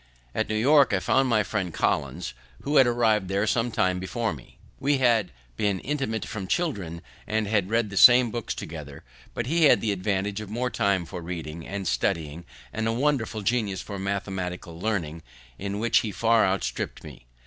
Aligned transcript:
At 0.33 0.49
New 0.49 0.55
York 0.55 0.93
I 0.93 0.99
found 0.99 1.29
my 1.29 1.43
friend 1.43 1.71
Collins, 1.71 2.33
who 2.63 2.77
had 2.77 2.87
arriv'd 2.87 3.27
there 3.27 3.45
some 3.45 3.69
time 3.69 3.99
before 3.99 4.33
me. 4.33 4.57
We 4.79 4.97
had 4.97 5.31
been 5.57 5.79
intimate 5.79 6.25
from 6.25 6.47
children, 6.47 7.03
and 7.27 7.45
had 7.45 7.69
read 7.69 7.91
the 7.91 7.97
same 7.97 8.31
books 8.31 8.55
together; 8.55 9.03
but 9.35 9.45
he 9.45 9.65
had 9.65 9.79
the 9.79 9.91
advantage 9.91 10.41
of 10.41 10.49
more 10.49 10.71
time 10.71 11.05
for 11.05 11.21
reading 11.21 11.67
and 11.67 11.87
studying, 11.87 12.45
and 12.73 12.87
a 12.87 12.91
wonderful 12.91 13.41
genius 13.43 13.83
for 13.83 13.99
mathematical 13.99 14.79
learning, 14.79 15.21
in 15.59 15.77
which 15.77 15.99
he 15.99 16.11
far 16.11 16.47
outstript 16.47 17.03
me. 17.03 17.27